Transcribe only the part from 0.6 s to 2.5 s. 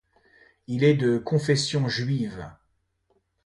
Il est de confession juive.